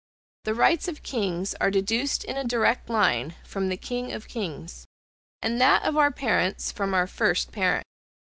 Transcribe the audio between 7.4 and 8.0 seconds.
parent.